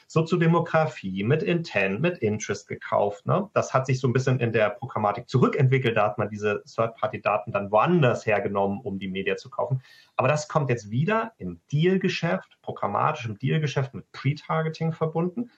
[0.10, 3.26] Soziodemografie, mit Intent, mit Interest gekauft.
[3.26, 3.50] Ne?
[3.54, 5.98] Das hat sich so ein bisschen in der Programmatik zurückentwickelt.
[5.98, 9.82] Da hat man diese Third-Party-Daten dann woanders hergenommen, um die Media zu kaufen.
[10.16, 15.52] Aber das kommt jetzt wieder im Deal-Geschäft, programmatisch im Deal-Geschäft mit Pre-Targeting verbunden.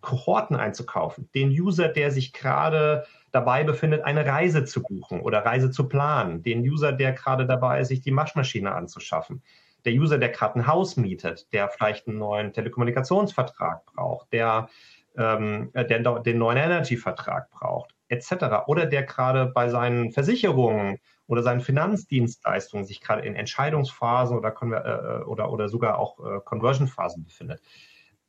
[0.00, 1.28] Kohorten einzukaufen.
[1.34, 6.42] Den User, der sich gerade dabei befindet, eine Reise zu buchen oder Reise zu planen.
[6.42, 9.42] Den User, der gerade dabei ist, sich die Maschmaschine anzuschaffen
[9.84, 14.68] der User, der gerade ein Haus mietet, der vielleicht einen neuen Telekommunikationsvertrag braucht, der,
[15.16, 18.66] ähm, der den neuen Energy-Vertrag braucht, etc.
[18.66, 25.24] Oder der gerade bei seinen Versicherungen oder seinen Finanzdienstleistungen sich gerade in Entscheidungsphasen oder, äh,
[25.24, 27.60] oder, oder sogar auch äh, Conversion-Phasen befindet.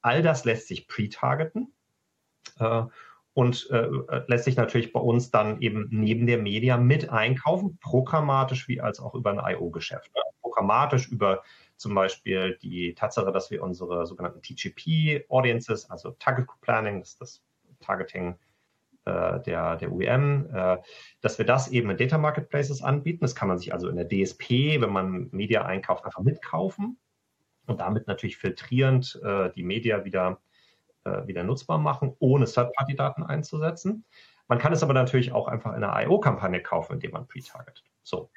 [0.01, 1.73] All das lässt sich pre-targeten.
[2.59, 2.83] Äh,
[3.33, 3.87] und äh,
[4.27, 8.99] lässt sich natürlich bei uns dann eben neben der Media mit einkaufen, programmatisch wie als
[8.99, 10.11] auch über ein IO-Geschäft.
[10.43, 11.41] Programmatisch über
[11.77, 17.43] zum Beispiel die Tatsache, dass wir unsere sogenannten TGP-Audiences, also Target Planning, das ist das
[17.79, 18.35] Targeting
[19.05, 20.77] äh, der, der UEM, äh,
[21.21, 23.21] dass wir das eben in Data Marketplaces anbieten.
[23.21, 26.99] Das kann man sich also in der DSP, wenn man Media einkauft, einfach mitkaufen
[27.65, 30.39] und damit natürlich filtrierend äh, die Media wieder
[31.05, 34.05] äh, wieder nutzbar machen, ohne Third-Party-Daten einzusetzen.
[34.47, 37.83] Man kann es aber natürlich auch einfach in einer IO-Kampagne kaufen, indem man pre-targetet.
[38.03, 38.29] So,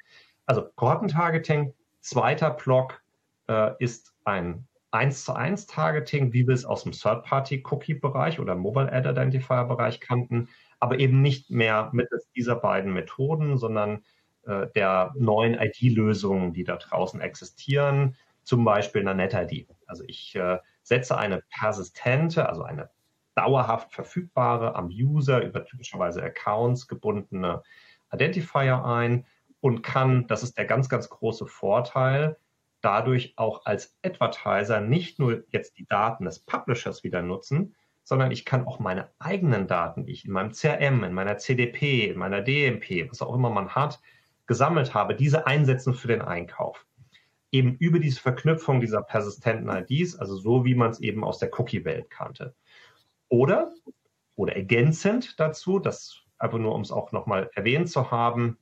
[0.45, 1.73] also Kohortentargeting.
[2.07, 3.03] Zweiter Block
[3.49, 8.89] äh, ist ein 1 zu 1 Targeting, wie wir es aus dem Third-Party-Cookie-Bereich oder Mobile
[8.89, 10.47] Ad Identifier-Bereich kannten,
[10.79, 14.05] aber eben nicht mehr mittels dieser beiden Methoden, sondern
[14.43, 19.67] äh, der neuen ID-Lösungen, die da draußen existieren, zum Beispiel einer NetID.
[19.85, 22.89] Also ich äh, setze eine persistente, also eine
[23.35, 27.63] dauerhaft verfügbare, am User über typischerweise Accounts gebundene
[28.13, 29.25] Identifier ein
[29.61, 32.37] und kann, das ist der ganz, ganz große Vorteil,
[32.81, 38.45] dadurch auch als Advertiser nicht nur jetzt die Daten des Publishers wieder nutzen, sondern ich
[38.45, 42.41] kann auch meine eigenen Daten, die ich in meinem CRM, in meiner CDP, in meiner
[42.41, 43.99] DMP, was auch immer man hat,
[44.45, 46.85] gesammelt habe, diese einsetzen für den Einkauf.
[47.51, 51.49] Eben über diese Verknüpfung dieser persistenten IDs, also so wie man es eben aus der
[51.59, 52.55] Cookie-Welt kannte.
[53.27, 53.73] Oder,
[54.35, 58.57] oder ergänzend dazu, das einfach nur, um es auch nochmal erwähnt zu haben,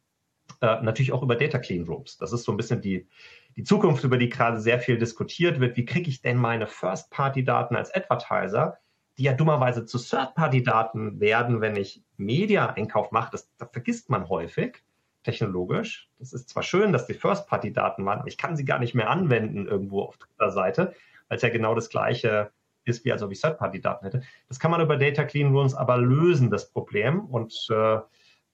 [0.61, 2.17] äh, natürlich auch über Data Clean Rooms.
[2.17, 3.07] Das ist so ein bisschen die,
[3.55, 5.77] die Zukunft, über die gerade sehr viel diskutiert wird.
[5.77, 8.77] Wie kriege ich denn meine First-Party-Daten als Advertiser,
[9.17, 13.29] die ja dummerweise zu Third-Party-Daten werden, wenn ich Media-Einkauf mache?
[13.31, 14.83] Das, das vergisst man häufig
[15.23, 16.09] technologisch.
[16.19, 19.09] Das ist zwar schön, dass die First-Party-Daten waren, aber ich kann sie gar nicht mehr
[19.09, 20.93] anwenden irgendwo auf dritter Seite,
[21.27, 22.51] weil es ja genau das gleiche
[22.85, 24.21] ist, wie als ob ich Third-Party-Daten hätte.
[24.47, 27.99] Das kann man über Data Clean Rooms aber lösen, das Problem, und, äh,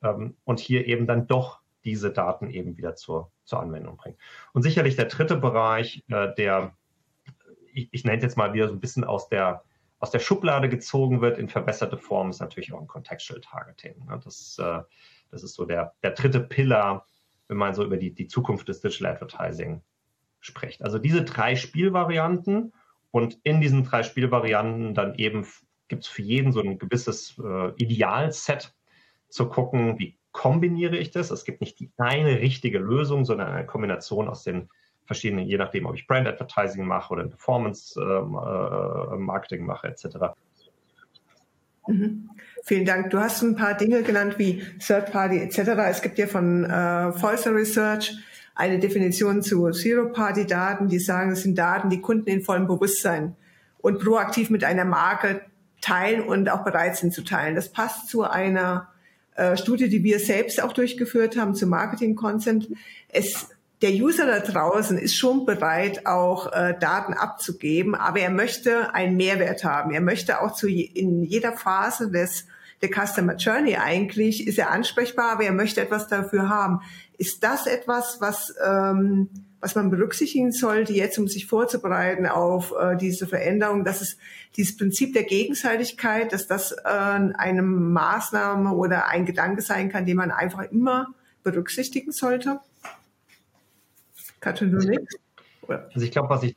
[0.02, 4.18] ähm, und hier eben dann doch diese Daten eben wieder zur, zur Anwendung bringen.
[4.54, 6.76] Und sicherlich der dritte Bereich, äh, der,
[7.74, 9.64] ich, ich nenne es jetzt mal wieder so ein bisschen aus der,
[10.00, 14.06] aus der Schublade gezogen wird in verbesserte Form, ist natürlich auch ein Contextual Targeting.
[14.06, 14.20] Ne?
[14.24, 14.82] Das, äh,
[15.30, 17.06] das ist so der, der dritte Pillar,
[17.48, 19.82] wenn man so über die, die Zukunft des Digital Advertising
[20.40, 20.82] spricht.
[20.84, 22.74] Also diese drei Spielvarianten
[23.12, 25.46] und in diesen drei Spielvarianten dann eben
[25.88, 28.74] gibt es für jeden so ein gewisses äh, Idealset
[29.30, 31.32] zu gucken, wie kombiniere ich das.
[31.32, 34.70] Es gibt nicht die eine richtige Lösung, sondern eine Kombination aus den
[35.06, 40.06] verschiedenen, je nachdem, ob ich Brand Advertising mache oder Performance ähm, äh, Marketing mache, etc.
[41.88, 42.30] Mhm.
[42.64, 43.10] Vielen Dank.
[43.10, 45.60] Du hast ein paar Dinge genannt wie Third Party etc.
[45.90, 48.16] Es gibt ja von äh, Folser Research
[48.56, 52.68] eine Definition zu Zero Party Daten, die sagen, es sind Daten, die Kunden in vollem
[52.68, 53.36] Bewusstsein
[53.80, 55.42] und proaktiv mit einer Marke
[55.82, 57.56] teilen und auch bereit sind zu teilen.
[57.56, 58.90] Das passt zu einer
[59.36, 62.68] äh, Studie, die wir selbst auch durchgeführt haben zu Marketing Consent.
[63.10, 63.50] Es,
[63.82, 69.18] der User da draußen ist schon bereit, auch äh, Daten abzugeben, aber er möchte einen
[69.18, 69.92] Mehrwert haben.
[69.92, 72.46] Er möchte auch zu in jeder Phase des
[72.82, 76.82] der Customer Journey eigentlich ist er ansprechbar, aber er möchte etwas dafür haben.
[77.18, 79.30] Ist das etwas, was ähm,
[79.62, 84.18] was man berücksichtigen sollte, jetzt um sich vorzubereiten auf äh, diese Veränderung, dass es
[84.58, 90.18] dieses Prinzip der Gegenseitigkeit, dass das äh, eine Maßnahme oder ein Gedanke sein kann, den
[90.18, 92.60] man einfach immer berücksichtigen sollte?
[94.40, 95.02] Katrin, du nicht?
[95.68, 96.56] Also ich glaube, was ich,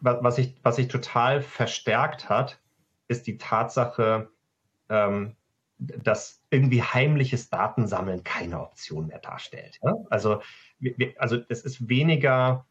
[0.00, 2.58] was, ich, was sich total verstärkt hat,
[3.06, 4.28] ist die Tatsache,
[4.88, 5.36] ähm,
[6.02, 9.78] dass irgendwie heimliches Datensammeln keine Option mehr darstellt.
[9.82, 9.94] Ja?
[10.10, 10.40] Also
[11.18, 12.66] also es ist weniger,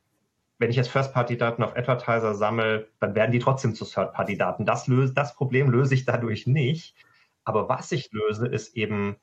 [0.60, 4.66] wenn ich jetzt First-Party-Daten auf Advertiser sammle, dann werden die trotzdem zu Third-Party-Daten.
[4.66, 6.96] Das, das Problem löse ich dadurch nicht.
[7.44, 9.18] Aber was ich löse, ist eben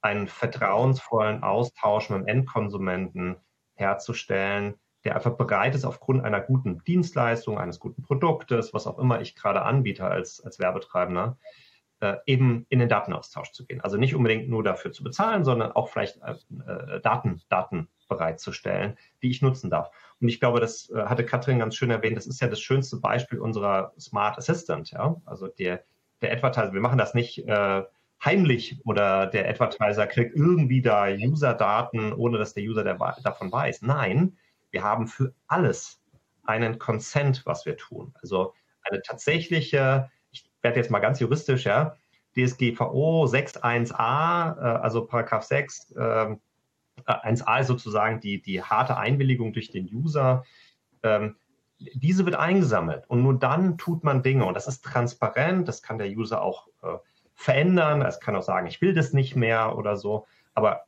[0.00, 3.36] einen vertrauensvollen Austausch mit dem Endkonsumenten
[3.74, 9.20] herzustellen, der einfach bereit ist, aufgrund einer guten Dienstleistung, eines guten Produktes, was auch immer
[9.20, 11.38] ich gerade anbiete als, als Werbetreibender,
[12.26, 13.80] eben in den Datenaustausch zu gehen.
[13.80, 16.34] Also nicht unbedingt nur dafür zu bezahlen, sondern auch vielleicht äh,
[16.66, 19.90] äh Daten, Daten bereitzustellen, die ich nutzen darf.
[20.20, 22.98] Und ich glaube, das äh, hatte Katrin ganz schön erwähnt, das ist ja das schönste
[22.98, 25.16] Beispiel unserer Smart Assistant, ja.
[25.24, 25.84] Also der,
[26.20, 27.82] der Advertiser, wir machen das nicht äh,
[28.24, 33.82] heimlich oder der Advertiser kriegt irgendwie da User-Daten, ohne dass der User der, davon weiß.
[33.82, 34.36] Nein,
[34.70, 36.00] wir haben für alles
[36.44, 38.14] einen Consent, was wir tun.
[38.22, 40.21] Also eine tatsächliche, ich
[40.62, 41.96] werde jetzt mal ganz juristisch, ja,
[42.36, 45.94] DSGVO 6.1a, äh, also Paragraph 6,
[47.06, 50.44] 1a ist sozusagen die, die harte Einwilligung durch den User.
[51.02, 51.36] Ähm,
[51.94, 55.98] diese wird eingesammelt und nur dann tut man Dinge und das ist transparent, das kann
[55.98, 56.98] der User auch äh,
[57.34, 60.84] verändern, es kann auch sagen, ich will das nicht mehr oder so, aber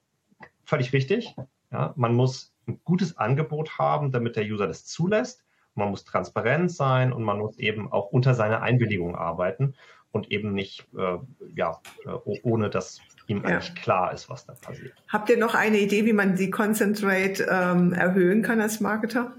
[0.65, 1.35] völlig richtig,
[1.73, 6.73] ja, man muss ein gutes Angebot haben, damit der User das zulässt, man muss transparent
[6.73, 9.75] sein und man muss eben auch unter seiner Einwilligung arbeiten
[10.13, 11.19] und eben nicht äh,
[11.55, 12.11] ja, äh,
[12.43, 13.45] ohne dass ihm ja.
[13.45, 14.95] eigentlich klar ist, was da passiert.
[15.09, 19.35] Habt ihr noch eine Idee, wie man die Concentrate ähm, erhöhen kann als Marketer?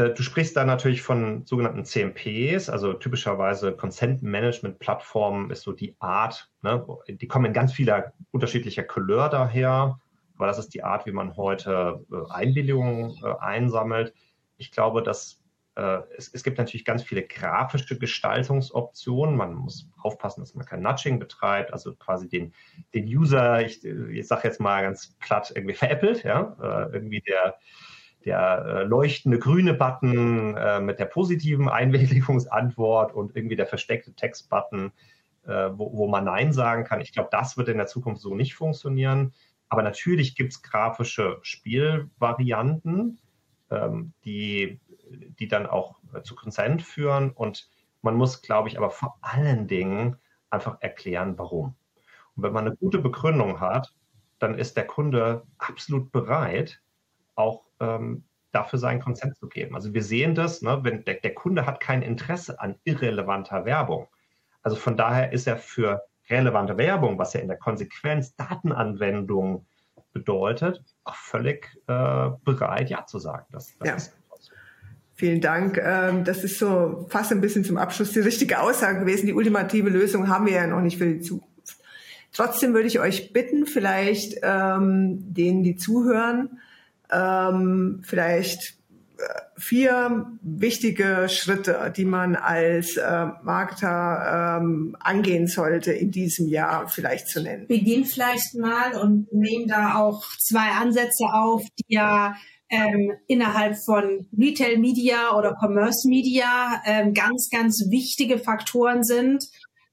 [0.00, 5.72] Äh, du sprichst da natürlich von sogenannten CMPs, also typischerweise Consent Management Plattformen ist so
[5.72, 9.98] die Art, ne, die kommen in ganz vieler unterschiedlicher Couleur daher.
[10.40, 14.14] Aber das ist die Art, wie man heute äh, Einwilligungen äh, einsammelt.
[14.56, 15.38] Ich glaube, dass
[15.74, 19.36] äh, es, es, gibt natürlich ganz viele grafische Gestaltungsoptionen.
[19.36, 22.54] Man muss aufpassen, dass man kein Nudging betreibt, also quasi den,
[22.94, 27.56] den User, ich, ich sage jetzt mal ganz platt, irgendwie veräppelt, ja, äh, irgendwie der
[28.24, 34.92] der leuchtende grüne Button äh, mit der positiven Einwilligungsantwort und irgendwie der versteckte Textbutton,
[35.42, 37.00] wo, wo man Nein sagen kann.
[37.00, 39.32] Ich glaube, das wird in der Zukunft so nicht funktionieren.
[39.70, 43.18] Aber natürlich gibt es grafische Spielvarianten,
[43.70, 44.80] ähm, die
[45.10, 47.30] die dann auch äh, zu Consent führen.
[47.30, 47.68] Und
[48.02, 50.16] man muss, glaube ich, aber vor allen Dingen
[50.50, 51.74] einfach erklären, warum.
[52.36, 53.92] Und wenn man eine gute Begründung hat,
[54.38, 56.80] dann ist der Kunde absolut bereit,
[57.34, 59.74] auch ähm, dafür seinen Consent zu geben.
[59.74, 64.08] Also wir sehen das, ne, wenn der, der Kunde hat kein Interesse an irrelevanter Werbung.
[64.62, 69.66] Also von daher ist er für relevante Werbung, was ja in der Konsequenz Datenanwendung
[70.12, 73.46] bedeutet, auch völlig äh, bereit, Ja zu sagen.
[73.52, 73.94] Das, das ja.
[73.94, 74.16] ist
[75.20, 75.76] Vielen Dank.
[75.76, 79.26] Ähm, das ist so fast ein bisschen zum Abschluss die richtige Aussage gewesen.
[79.26, 81.76] Die ultimative Lösung haben wir ja noch nicht für die Zukunft.
[82.32, 86.60] Trotzdem würde ich euch bitten, vielleicht ähm, denen, die zuhören,
[87.12, 88.79] ähm, vielleicht
[89.56, 97.28] vier wichtige Schritte, die man als äh, Marketer ähm, angehen sollte in diesem Jahr vielleicht
[97.28, 97.66] zu nennen.
[97.66, 102.34] Beginn vielleicht mal und nehmen da auch zwei Ansätze auf, die ja
[102.70, 109.44] ähm, innerhalb von Retail Media oder Commerce Media ähm, ganz, ganz wichtige Faktoren sind.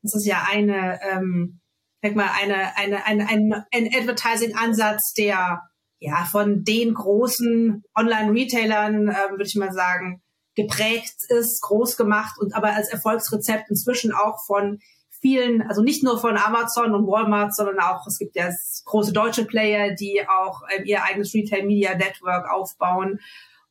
[0.03, 1.59] Das ist ja eine, ähm,
[2.01, 5.61] sag mal, eine, eine, eine, ein, ein Advertising-Ansatz, der
[5.99, 10.21] ja von den großen Online-Retailern, ähm, würde ich mal sagen,
[10.55, 14.79] geprägt ist, groß gemacht und aber als Erfolgsrezept inzwischen auch von
[15.21, 18.49] vielen, also nicht nur von Amazon und Walmart, sondern auch, es gibt ja
[18.85, 23.19] große deutsche Player, die auch ähm, ihr eigenes Retail Media Network aufbauen.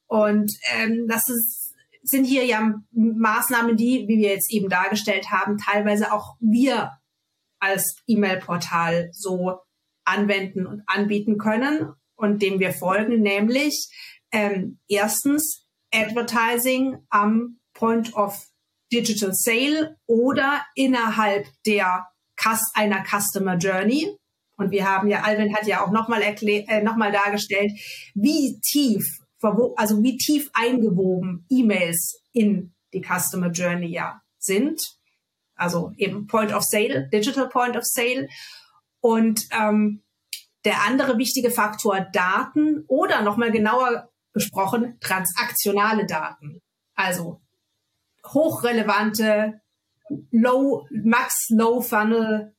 [0.06, 5.58] Und ähm, das ist, sind hier ja Maßnahmen, die, wie wir jetzt eben dargestellt haben,
[5.58, 6.92] teilweise auch wir
[7.58, 9.58] als E-Mail-Portal so
[10.04, 13.88] anwenden und anbieten können und dem wir folgen, nämlich
[14.33, 18.46] ähm, erstens Advertising am Point of
[18.92, 22.07] Digital Sale oder innerhalb der
[22.74, 24.16] einer Customer Journey.
[24.57, 27.72] Und wir haben ja, Alvin hat ja auch nochmal äh, noch dargestellt,
[28.14, 29.05] wie tief,
[29.76, 34.96] also wie tief eingewoben E-Mails in die Customer Journey ja sind.
[35.57, 38.29] Also eben Point of Sale, Digital Point of Sale.
[39.00, 40.02] Und ähm,
[40.66, 46.61] der andere wichtige Faktor Daten oder nochmal genauer gesprochen transaktionale Daten.
[46.94, 47.40] Also
[48.26, 49.61] hochrelevante
[50.31, 52.55] Low, Max Low Funnel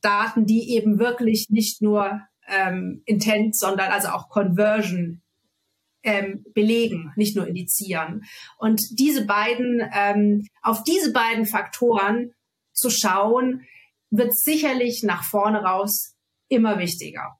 [0.00, 5.20] Daten, die eben wirklich nicht nur ähm, Intent, sondern also auch Conversion
[6.04, 8.24] ähm, belegen, nicht nur indizieren.
[8.58, 12.32] Und diese beiden, ähm, auf diese beiden Faktoren
[12.72, 13.62] zu schauen,
[14.10, 16.11] wird sicherlich nach vorne raus
[16.52, 17.38] immer wichtiger.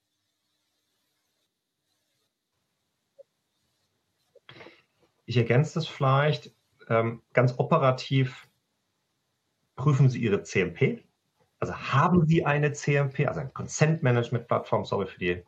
[5.25, 6.55] Ich ergänze das vielleicht
[6.89, 8.49] ähm, ganz operativ
[9.77, 11.05] prüfen Sie Ihre CMP.
[11.59, 15.43] Also haben Sie eine CMP, also eine Consent Management Plattform, sorry für die,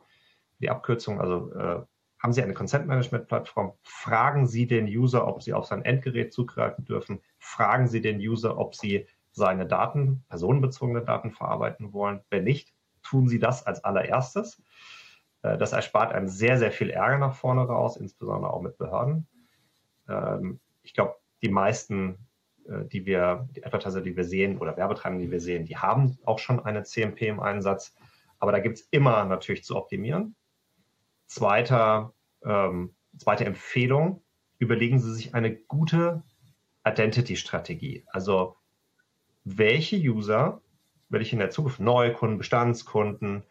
[0.59, 1.83] die Abkürzung, also äh,
[2.19, 6.33] haben Sie eine Consent Management Plattform, fragen Sie den User, ob Sie auf sein Endgerät
[6.33, 12.21] zugreifen dürfen, fragen Sie den User, ob Sie seine Daten, personenbezogene Daten verarbeiten wollen.
[12.29, 12.73] Wenn nicht,
[13.05, 14.61] tun Sie das als allererstes.
[15.41, 19.27] Äh, das erspart einem sehr, sehr viel Ärger nach vorne raus, insbesondere auch mit Behörden.
[20.09, 22.17] Ähm, ich glaube, die meisten,
[22.67, 26.17] äh, die wir, die Advertiser, die wir sehen oder Werbetreibende, die wir sehen, die haben
[26.25, 27.95] auch schon eine CMP im Einsatz.
[28.39, 30.35] Aber da gibt es immer natürlich zu optimieren.
[31.27, 32.13] Zweiter,
[32.43, 34.21] ähm, zweite Empfehlung,
[34.59, 36.23] überlegen Sie sich eine gute
[36.85, 38.05] Identity-Strategie.
[38.07, 38.55] Also
[39.43, 40.61] welche User
[41.09, 43.43] will ich in der Zukunft, Neukunden, Bestandskunden,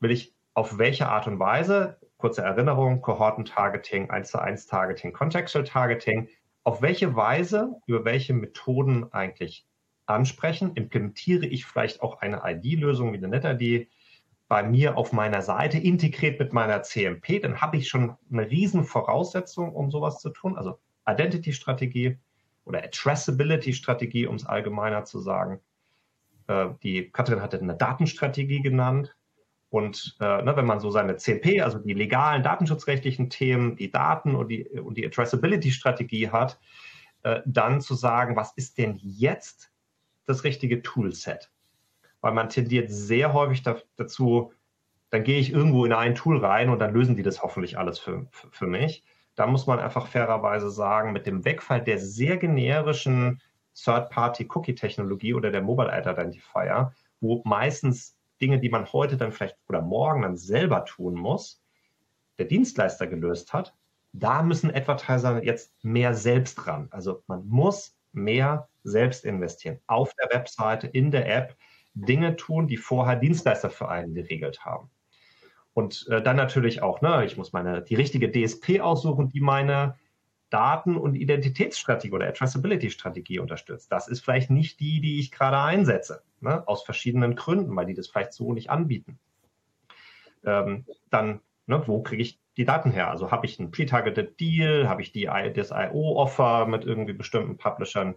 [0.00, 5.64] will ich auf welche Art und Weise, kurze Erinnerung, Kohorten-Targeting, 1 zu 1 Targeting, Contextual
[5.64, 6.28] Targeting,
[6.62, 9.66] auf welche Weise, über welche Methoden eigentlich
[10.06, 10.72] ansprechen.
[10.74, 13.88] Implementiere ich vielleicht auch eine ID-Lösung wie eine NetID
[14.48, 18.84] bei mir auf meiner Seite integriert mit meiner CMP, dann habe ich schon eine riesen
[18.84, 20.56] Voraussetzung, um sowas zu tun.
[20.56, 20.78] Also
[21.08, 22.18] Identity-Strategie
[22.64, 25.60] oder Addressability-Strategie, um es allgemeiner zu sagen.
[26.46, 29.16] Äh, die Katrin hatte eine Datenstrategie genannt.
[29.70, 34.36] Und äh, ne, wenn man so seine CP, also die legalen datenschutzrechtlichen Themen, die Daten
[34.36, 36.60] und die, und die Addressability-Strategie hat,
[37.24, 39.72] äh, dann zu sagen, was ist denn jetzt
[40.26, 41.50] das richtige Toolset?
[42.20, 44.52] Weil man tendiert sehr häufig da, dazu,
[45.10, 47.98] dann gehe ich irgendwo in ein Tool rein und dann lösen die das hoffentlich alles
[47.98, 49.04] für, für, für mich.
[49.34, 53.40] Da muss man einfach fairerweise sagen, mit dem Wegfall der sehr generischen
[53.74, 59.80] Third-Party-Cookie-Technologie oder der Mobile Ad Identifier, wo meistens Dinge, die man heute dann vielleicht oder
[59.80, 61.62] morgen dann selber tun muss,
[62.38, 63.74] der Dienstleister gelöst hat,
[64.12, 66.88] da müssen Advertiser jetzt mehr selbst ran.
[66.90, 69.80] Also man muss mehr selbst investieren.
[69.86, 71.56] Auf der Webseite, in der App
[71.94, 74.90] Dinge tun, die vorher Dienstleister für einen geregelt haben.
[75.72, 79.96] Und äh, dann natürlich auch, ne, ich muss meine die richtige DSP aussuchen, die meine
[80.54, 83.90] Daten- und Identitätsstrategie oder Traceability-Strategie unterstützt.
[83.90, 87.94] Das ist vielleicht nicht die, die ich gerade einsetze, ne, aus verschiedenen Gründen, weil die
[87.94, 89.18] das vielleicht so nicht anbieten.
[90.44, 93.10] Ähm, dann, ne, wo kriege ich die Daten her?
[93.10, 98.14] Also habe ich einen Pre-Targeted Deal, habe ich die, das IO-Offer mit irgendwie bestimmten Publishern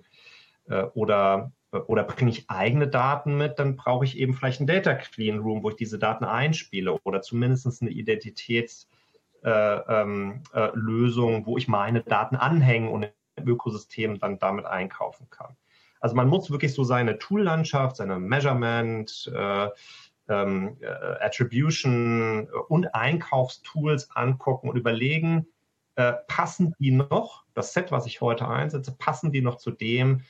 [0.69, 1.51] äh, oder
[1.87, 5.63] oder bringe ich eigene Daten mit, dann brauche ich eben vielleicht ein Data Clean Room,
[5.63, 8.96] wo ich diese Daten einspiele oder zumindest eine Identitätslösung,
[9.43, 15.55] äh, ähm, äh, wo ich meine Daten anhängen und im Ökosystem dann damit einkaufen kann.
[15.99, 19.69] Also man muss wirklich so seine Tool-Landschaft, seine Measurement, äh,
[20.29, 25.47] ähm, äh, Attribution und Einkaufstools angucken und überlegen,
[25.95, 30.21] äh, passen die noch, das Set, was ich heute einsetze, passen die noch zu dem,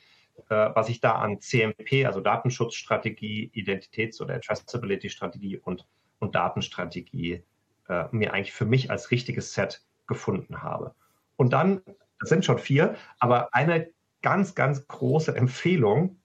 [0.50, 5.88] äh, was ich da an CMP, also Datenschutzstrategie, Identitäts- oder Traceability-Strategie und,
[6.20, 7.44] und Datenstrategie
[7.90, 10.96] äh, mir eigentlich für mich als richtiges Set gefunden habe.
[11.36, 11.82] Und dann,
[12.20, 13.90] das sind schon vier, aber eine
[14.22, 16.22] ganz, ganz große Empfehlung,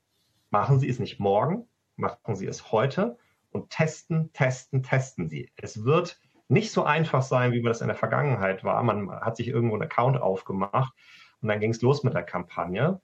[0.50, 3.18] machen Sie es nicht morgen, machen Sie es heute
[3.50, 5.50] und testen, testen, testen Sie.
[5.56, 8.82] Es wird nicht so einfach sein, wie das in der Vergangenheit war.
[8.82, 10.92] Man hat sich irgendwo einen Account aufgemacht
[11.40, 13.00] und dann ging es los mit der Kampagne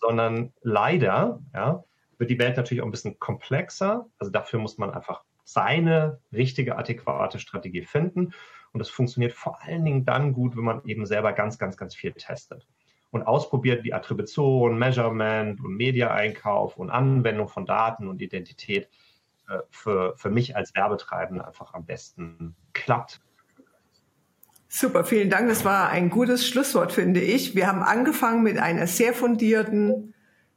[0.00, 1.84] sondern leider ja,
[2.18, 4.06] wird die Welt natürlich auch ein bisschen komplexer.
[4.18, 8.32] Also dafür muss man einfach seine richtige, adäquate Strategie finden.
[8.72, 11.94] Und das funktioniert vor allen Dingen dann gut, wenn man eben selber ganz, ganz, ganz
[11.94, 12.66] viel testet
[13.10, 18.90] und ausprobiert, wie Attribution, Measurement und Media-Einkauf und Anwendung von Daten und Identität
[19.48, 23.20] äh, für, für mich als Werbetreibende einfach am besten klappt.
[24.68, 25.48] Super, vielen Dank.
[25.48, 27.54] Das war ein gutes Schlusswort, finde ich.
[27.54, 30.12] Wir haben angefangen mit einer sehr fundierten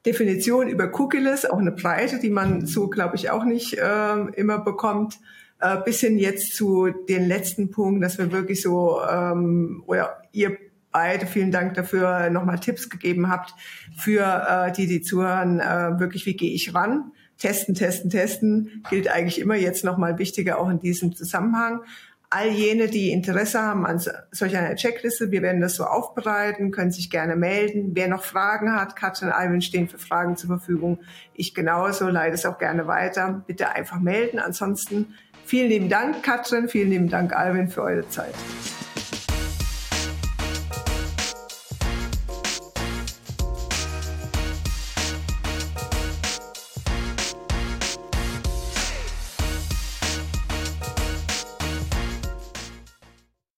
[0.06, 4.60] Definition über Cookieless, auch eine Breite, die man so, glaube ich, auch nicht äh, immer
[4.60, 5.20] bekommt,
[5.60, 10.58] äh, bis hin jetzt zu den letzten Punkten, dass wir wirklich so, ähm, oder ihr
[10.92, 13.54] beide, vielen Dank dafür, nochmal Tipps gegeben habt
[13.98, 17.12] für äh, die, die zuhören, äh, wirklich, wie gehe ich ran?
[17.38, 18.84] Testen, testen, testen.
[18.90, 21.82] Gilt eigentlich immer jetzt nochmal wichtiger auch in diesem Zusammenhang
[22.30, 24.00] all jene, die Interesse haben an
[24.32, 27.92] solch einer Checkliste, wir werden das so aufbereiten, können sich gerne melden.
[27.94, 31.00] Wer noch Fragen hat, Katrin und Alvin stehen für Fragen zur Verfügung.
[31.34, 33.44] Ich genauso, leite es auch gerne weiter.
[33.48, 34.40] Bitte einfach melden.
[34.40, 35.16] Ansonsten
[35.46, 38.36] vielen lieben Dank, Katrin, vielen lieben Dank, Alvin, für eure Zeit.